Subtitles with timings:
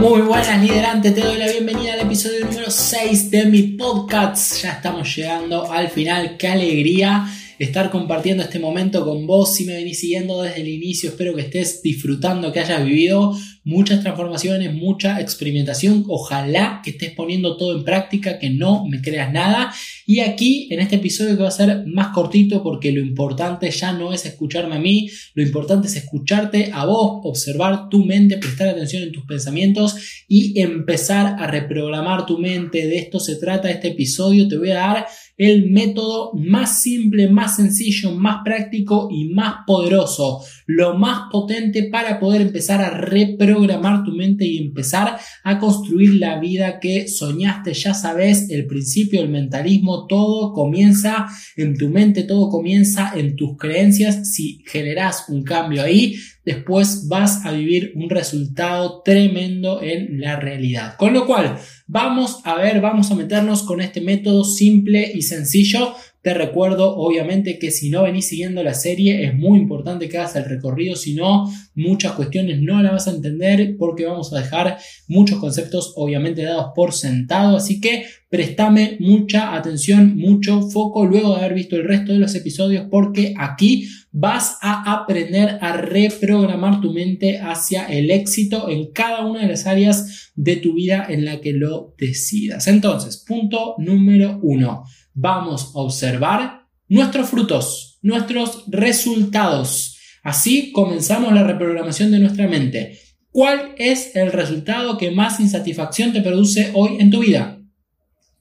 [0.00, 4.62] Muy buenas liderantes, te doy la bienvenida al episodio número 6 de mi podcast.
[4.62, 7.26] Ya estamos llegando al final, qué alegría
[7.58, 9.54] estar compartiendo este momento con vos.
[9.54, 14.02] Si me venís siguiendo desde el inicio, espero que estés disfrutando, que hayas vivido muchas
[14.02, 16.04] transformaciones, mucha experimentación.
[16.08, 19.72] Ojalá que estés poniendo todo en práctica, que no me creas nada.
[20.06, 23.92] Y aquí, en este episodio que va a ser más cortito, porque lo importante ya
[23.92, 28.68] no es escucharme a mí, lo importante es escucharte a vos, observar tu mente, prestar
[28.68, 32.86] atención en tus pensamientos y empezar a reprogramar tu mente.
[32.86, 34.46] De esto se trata este episodio.
[34.46, 35.06] Te voy a dar
[35.36, 42.20] el método más simple, más sencillo, más práctico y más poderoso, lo más potente para
[42.20, 47.74] poder empezar a reprogramar tu mente y empezar a construir la vida que soñaste.
[47.74, 53.56] Ya sabes, el principio del mentalismo, todo comienza en tu mente, todo comienza en tus
[53.56, 54.30] creencias.
[54.32, 56.14] Si generas un cambio ahí,
[56.44, 60.96] después vas a vivir un resultado tremendo en la realidad.
[60.96, 65.94] Con lo cual, vamos a ver, vamos a meternos con este método simple y sencillo.
[66.24, 70.36] Te recuerdo, obviamente, que si no venís siguiendo la serie, es muy importante que hagas
[70.36, 74.78] el recorrido, si no, muchas cuestiones no las vas a entender porque vamos a dejar
[75.06, 77.58] muchos conceptos, obviamente, dados por sentado.
[77.58, 82.34] Así que préstame mucha atención, mucho foco luego de haber visto el resto de los
[82.34, 89.26] episodios, porque aquí vas a aprender a reprogramar tu mente hacia el éxito en cada
[89.26, 92.66] una de las áreas de tu vida en la que lo decidas.
[92.66, 94.84] Entonces, punto número uno,
[95.14, 99.98] vamos a observar nuestros frutos, nuestros resultados.
[100.22, 102.98] Así comenzamos la reprogramación de nuestra mente.
[103.30, 107.60] ¿Cuál es el resultado que más insatisfacción te produce hoy en tu vida?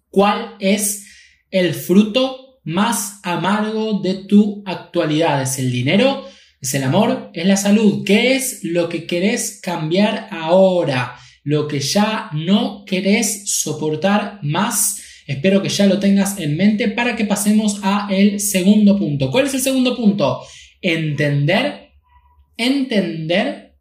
[0.10, 1.08] ¿Cuál es
[1.50, 5.42] el fruto más amargo de tu actualidad?
[5.42, 6.26] ¿Es el dinero?
[6.62, 7.32] ¿Es el amor?
[7.34, 8.04] ¿Es la salud?
[8.06, 11.16] ¿Qué es lo que querés cambiar ahora?
[11.44, 15.02] Lo que ya no querés soportar más.
[15.28, 19.32] Espero que ya lo tengas en mente para que pasemos a el segundo punto.
[19.32, 20.42] ¿Cuál es el segundo punto?
[20.82, 21.92] Entender,
[22.58, 23.76] entender,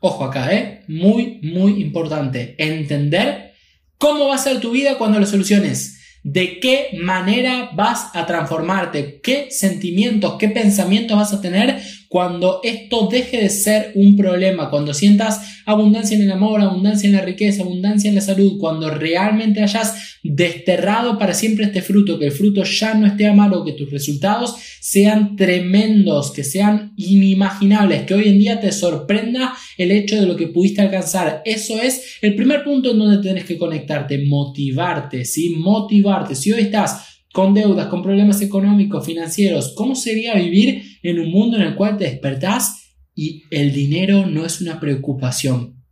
[0.00, 0.82] ojo acá, ¿eh?
[0.88, 2.54] Muy, muy importante.
[2.58, 3.52] Entender
[3.98, 9.20] cómo va a ser tu vida cuando lo soluciones de qué manera vas a transformarte,
[9.22, 14.92] qué sentimientos, qué pensamientos vas a tener cuando esto deje de ser un problema, cuando
[14.92, 19.62] sientas abundancia en el amor, abundancia en la riqueza, abundancia en la salud, cuando realmente
[19.62, 23.90] hayas desterrado para siempre este fruto, que el fruto ya no esté amargo, que tus
[23.90, 30.26] resultados sean tremendos, que sean inimaginables, que hoy en día te sorprenda el hecho de
[30.26, 31.40] lo que pudiste alcanzar.
[31.46, 35.54] Eso es el primer punto en donde tienes que conectarte, motivarte, ¿sí?
[35.56, 36.34] Motivarte.
[36.34, 39.72] Si hoy estás con deudas, con problemas económicos, financieros.
[39.74, 44.46] ¿Cómo sería vivir en un mundo en el cual te despertás y el dinero no
[44.46, 45.82] es una preocupación?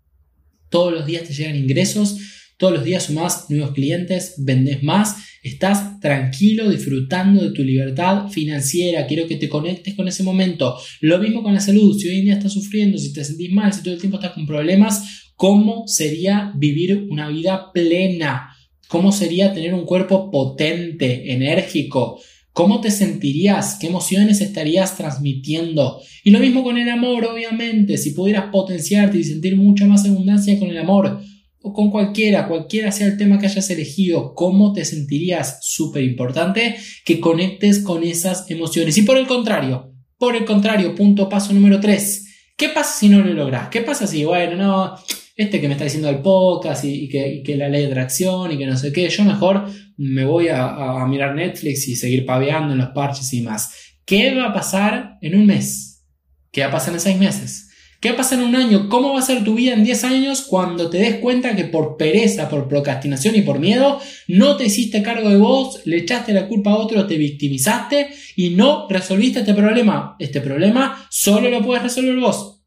[0.69, 2.17] Todos los días te llegan ingresos,
[2.57, 9.07] todos los días sumás nuevos clientes, vendes más, estás tranquilo disfrutando de tu libertad financiera.
[9.07, 10.77] Quiero que te conectes con ese momento.
[11.01, 11.99] Lo mismo con la salud.
[11.99, 14.33] Si hoy en día estás sufriendo, si te sentís mal, si todo el tiempo estás
[14.33, 18.55] con problemas, ¿cómo sería vivir una vida plena?
[18.89, 22.21] ¿Cómo sería tener un cuerpo potente, enérgico?
[22.61, 23.79] ¿Cómo te sentirías?
[23.81, 25.99] ¿Qué emociones estarías transmitiendo?
[26.23, 27.97] Y lo mismo con el amor, obviamente.
[27.97, 31.23] Si pudieras potenciarte y sentir mucha más abundancia con el amor,
[31.63, 35.61] o con cualquiera, cualquiera sea el tema que hayas elegido, ¿cómo te sentirías?
[35.63, 36.77] Súper importante
[37.07, 38.99] que conectes con esas emociones.
[38.99, 42.27] Y por el contrario, por el contrario, punto paso número 3.
[42.59, 43.71] ¿Qué pasa si no lo logras?
[43.71, 44.97] ¿Qué pasa si, bueno, no,
[45.41, 48.67] este que me está diciendo el podcast y, que, la ley de atracción y que
[48.67, 52.91] no sé qué, yo mejor me voy a, mirar Netflix y seguir paveando en los
[52.91, 53.75] parches y más.
[54.05, 56.05] ¿Qué va a pasar en un mes?
[56.53, 57.69] ¿Qué va a pasar en seis meses?
[58.01, 58.89] ¿Qué va a pasar en un año?
[58.89, 61.97] ¿Cómo va a ser tu vida en 10 años cuando te des cuenta que por
[61.99, 66.49] pereza, por procrastinación y por miedo no te hiciste cargo de vos, le echaste la
[66.49, 70.17] culpa a otro, te victimizaste y no resolviste este problema?
[70.19, 72.60] Este problema solo lo puedes resolver vos.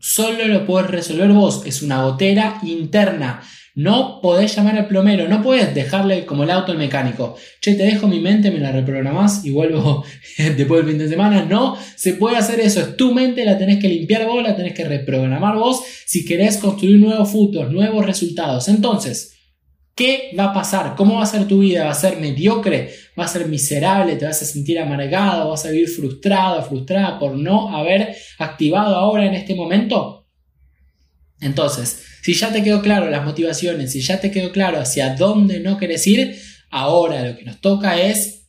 [0.00, 3.42] Solo lo puedes resolver vos, es una gotera interna.
[3.74, 7.36] No podés llamar al plomero, no puedes dejarle como el auto al mecánico.
[7.60, 10.04] Che, te dejo mi mente, me la reprogramás y vuelvo
[10.38, 11.44] después del fin de semana.
[11.44, 14.74] No se puede hacer eso, es tu mente, la tenés que limpiar vos, la tenés
[14.74, 18.68] que reprogramar vos si querés construir nuevos frutos, nuevos resultados.
[18.68, 19.37] Entonces,
[19.98, 20.94] ¿Qué va a pasar?
[20.94, 21.84] ¿Cómo va a ser tu vida?
[21.84, 22.94] ¿Va a ser mediocre?
[23.18, 24.14] ¿Va a ser miserable?
[24.14, 25.50] ¿Te vas a sentir amargado?
[25.50, 30.28] ¿Vas a vivir frustrado, frustrada por no haber activado ahora en este momento?
[31.40, 35.58] Entonces, si ya te quedó claro las motivaciones, si ya te quedó claro hacia dónde
[35.58, 36.40] no quieres ir,
[36.70, 38.46] ahora lo que nos toca es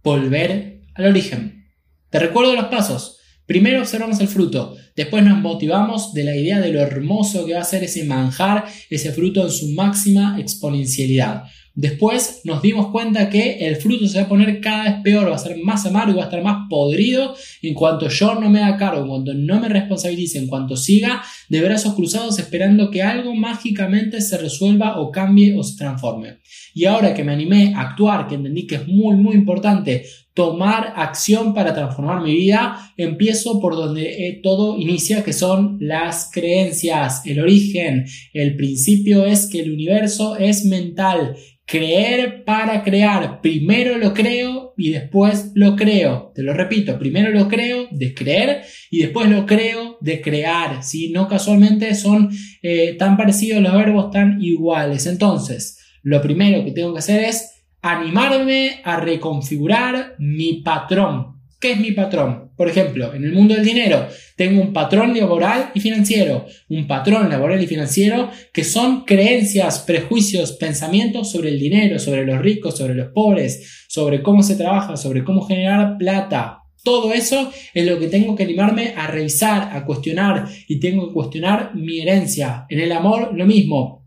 [0.00, 1.72] volver al origen.
[2.08, 3.18] Te recuerdo los pasos.
[3.46, 7.60] Primero observamos el fruto, después nos motivamos de la idea de lo hermoso que va
[7.60, 11.44] a ser ese manjar, ese fruto en su máxima exponencialidad.
[11.76, 15.34] Después nos dimos cuenta que el fruto se va a poner cada vez peor, va
[15.34, 18.76] a ser más amargo, va a estar más podrido en cuanto yo no me haga
[18.76, 23.34] cargo, en cuanto no me responsabilice, en cuanto siga de brazos cruzados esperando que algo
[23.34, 26.38] mágicamente se resuelva o cambie o se transforme.
[26.74, 30.92] Y ahora que me animé a actuar, que entendí que es muy muy importante tomar
[30.96, 37.22] acción para transformar mi vida, empiezo por donde eh, todo inicia, que son las creencias,
[37.26, 41.36] el origen, el principio es que el universo es mental
[41.66, 43.40] Creer para crear.
[43.40, 46.30] Primero lo creo y después lo creo.
[46.34, 50.84] Te lo repito, primero lo creo de creer y después lo creo de crear.
[50.84, 55.06] Si no casualmente son eh, tan parecidos los verbos, tan iguales.
[55.06, 61.40] Entonces, lo primero que tengo que hacer es animarme a reconfigurar mi patrón.
[61.58, 62.43] ¿Qué es mi patrón?
[62.56, 64.06] Por ejemplo, en el mundo del dinero
[64.36, 70.52] tengo un patrón laboral y financiero, un patrón laboral y financiero que son creencias, prejuicios,
[70.52, 75.24] pensamientos sobre el dinero, sobre los ricos, sobre los pobres, sobre cómo se trabaja, sobre
[75.24, 76.60] cómo generar plata.
[76.84, 81.14] Todo eso es lo que tengo que animarme a revisar, a cuestionar y tengo que
[81.14, 82.66] cuestionar mi herencia.
[82.68, 84.03] En el amor lo mismo.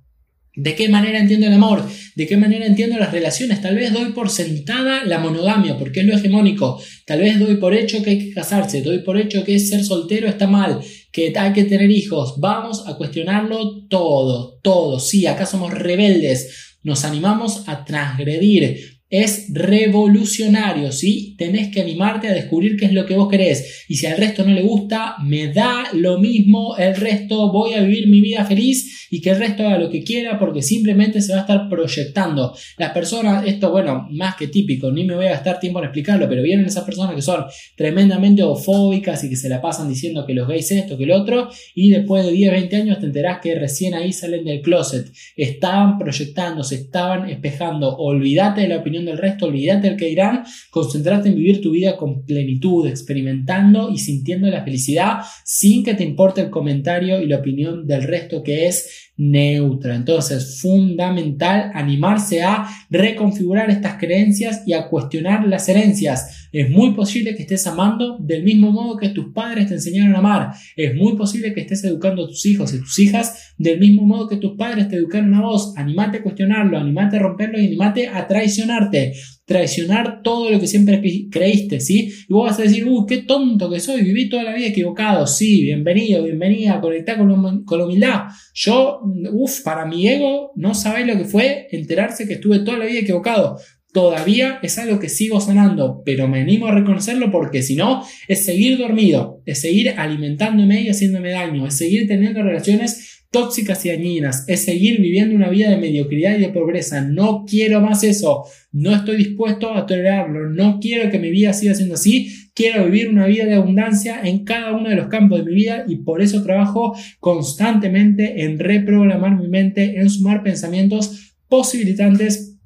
[0.58, 1.88] ¿De qué manera entiendo el amor?
[2.16, 3.62] ¿De qué manera entiendo las relaciones?
[3.62, 6.82] Tal vez doy por sentada la monogamia porque es lo hegemónico.
[7.06, 8.82] Tal vez doy por hecho que hay que casarse.
[8.82, 10.80] Doy por hecho que ser soltero está mal.
[11.12, 12.40] Que hay que tener hijos.
[12.40, 14.60] Vamos a cuestionarlo todo.
[14.64, 15.00] Todo.
[15.00, 16.76] Sí, acá somos rebeldes.
[16.82, 21.36] Nos animamos a transgredir es revolucionario, ¿sí?
[21.38, 23.86] Tenés que animarte a descubrir qué es lo que vos querés.
[23.88, 27.82] Y si al resto no le gusta, me da lo mismo el resto, voy a
[27.82, 31.32] vivir mi vida feliz y que el resto haga lo que quiera porque simplemente se
[31.32, 32.54] va a estar proyectando.
[32.78, 36.28] Las personas, esto bueno, más que típico, ni me voy a gastar tiempo en explicarlo,
[36.28, 37.46] pero vienen esas personas que son
[37.76, 41.50] tremendamente homofóbicas y que se la pasan diciendo que los gays esto, que el otro,
[41.74, 45.08] y después de 10, 20 años te enterás que recién ahí salen del closet.
[45.36, 47.96] Estaban proyectando, se estaban espejando.
[47.96, 51.98] Olvídate de la opinión del resto, olvídate del que dirán, concentrate en vivir tu vida
[51.98, 57.38] con plenitud, experimentando y sintiendo la felicidad sin que te importe el comentario y la
[57.38, 59.96] opinión del resto que es neutra.
[59.96, 66.48] Entonces, fundamental animarse a reconfigurar estas creencias y a cuestionar las herencias.
[66.52, 70.20] Es muy posible que estés amando del mismo modo que tus padres te enseñaron a
[70.20, 70.52] amar.
[70.76, 74.28] Es muy posible que estés educando a tus hijos y tus hijas del mismo modo
[74.28, 75.74] que tus padres te educaron a vos.
[75.76, 79.14] Animate a cuestionarlo, animate a romperlo y animate a traicionarte
[79.48, 81.02] traicionar todo lo que siempre
[81.32, 82.12] creíste, ¿sí?
[82.28, 85.26] Y vos vas a decir, uy, qué tonto que soy, viví toda la vida equivocado,
[85.26, 88.24] sí, bienvenido, bienvenida, conectar con, con la humildad.
[88.54, 89.00] Yo,
[89.32, 93.00] uff, para mi ego, no sabéis lo que fue enterarse que estuve toda la vida
[93.00, 93.58] equivocado.
[93.94, 98.44] Todavía es algo que sigo sanando, pero me animo a reconocerlo porque si no, es
[98.44, 104.46] seguir dormido, es seguir alimentándome y haciéndome daño, es seguir teniendo relaciones tóxicas y dañinas,
[104.48, 107.02] es seguir viviendo una vida de mediocridad y de pobreza.
[107.02, 111.74] No quiero más eso, no estoy dispuesto a tolerarlo, no quiero que mi vida siga
[111.74, 115.46] siendo así, quiero vivir una vida de abundancia en cada uno de los campos de
[115.46, 122.58] mi vida y por eso trabajo constantemente en reprogramar mi mente, en sumar pensamientos posibilitantes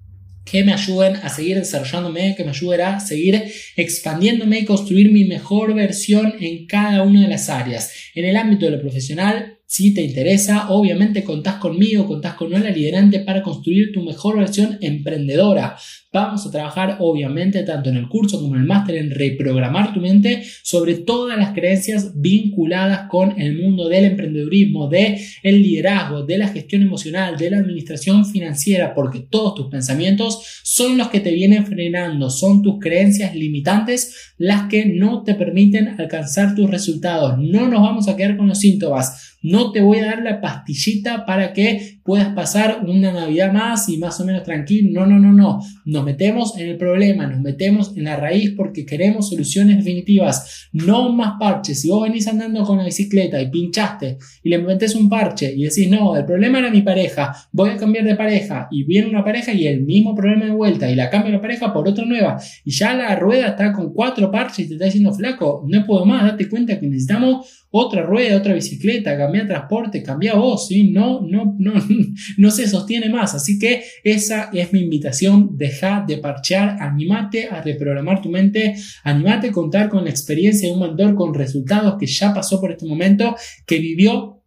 [0.46, 3.44] que me ayuden a seguir desarrollándome, que me ayuden a seguir
[3.76, 7.92] expandiéndome y construir mi mejor versión en cada una de las áreas.
[8.16, 12.72] En el ámbito de lo profesional, si te interesa, obviamente contás conmigo, contás con Nola
[12.72, 15.78] Liderante para construir tu mejor versión emprendedora.
[16.12, 20.02] Vamos a trabajar obviamente tanto en el curso como en el máster en reprogramar tu
[20.02, 26.38] mente sobre todas las creencias vinculadas con el mundo del emprendedurismo, de el liderazgo, de
[26.38, 31.32] la gestión emocional, de la administración financiera, porque todos tus pensamientos son los que te
[31.32, 37.38] vienen frenando, son tus creencias limitantes las que no te permiten alcanzar tus resultados.
[37.38, 41.26] No nos vamos a quedar con los síntomas no te voy a dar la pastillita
[41.26, 45.02] para que puedas pasar una Navidad más y más o menos tranquilo.
[45.02, 45.60] No, no, no, no.
[45.86, 50.70] Nos metemos en el problema, nos metemos en la raíz porque queremos soluciones definitivas.
[50.74, 51.82] No más parches.
[51.82, 55.64] Si vos venís andando con la bicicleta y pinchaste y le metes un parche y
[55.64, 59.24] decís, no, el problema era mi pareja, voy a cambiar de pareja y viene una
[59.24, 62.40] pareja y el mismo problema de vuelta y la cambio la pareja por otra nueva
[62.64, 66.06] y ya la rueda está con cuatro parches y te está diciendo flaco, no puedo
[66.06, 70.90] más, date cuenta que necesitamos otra rueda, otra bicicleta, cambia transporte, cambia vos, ¿sí?
[70.90, 71.74] No, no, no,
[72.38, 73.34] no se sostiene más.
[73.34, 75.58] Así que esa es mi invitación.
[75.58, 80.76] Deja de parchear, animate a reprogramar tu mente, animate a contar con la experiencia de
[80.76, 83.36] un mentor con resultados que ya pasó por este momento,
[83.66, 84.38] que vivió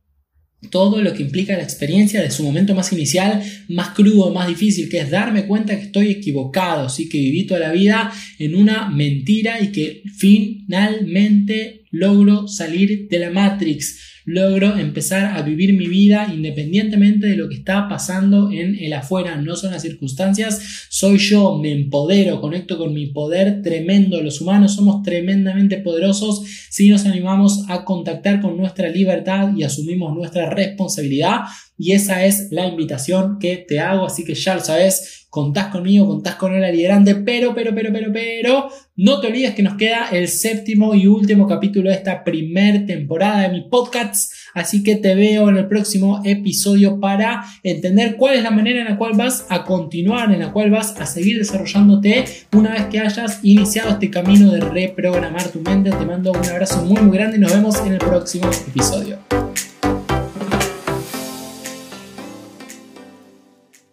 [0.71, 4.89] todo lo que implica la experiencia de su momento más inicial, más crudo, más difícil,
[4.89, 7.09] que es darme cuenta que estoy equivocado, ¿sí?
[7.09, 13.31] que viví toda la vida en una mentira y que finalmente logro salir de la
[13.31, 18.93] Matrix logro empezar a vivir mi vida independientemente de lo que está pasando en el
[18.93, 24.41] afuera, no son las circunstancias, soy yo, me empodero, conecto con mi poder tremendo, los
[24.41, 30.51] humanos somos tremendamente poderosos si nos animamos a contactar con nuestra libertad y asumimos nuestra
[30.51, 31.41] responsabilidad.
[31.77, 36.07] Y esa es la invitación que te hago, así que ya lo sabes, contás conmigo,
[36.07, 40.11] contás con el liderante, pero, pero, pero, pero, pero, no te olvides que nos queda
[40.13, 45.17] el séptimo y último capítulo de esta primer temporada de mi podcast, así que te
[45.17, 49.45] veo en el próximo episodio para entender cuál es la manera en la cual vas
[49.49, 54.11] a continuar, en la cual vas a seguir desarrollándote una vez que hayas iniciado este
[54.11, 55.91] camino de reprogramar tu mente.
[55.91, 59.19] Te mando un abrazo muy, muy grande y nos vemos en el próximo episodio.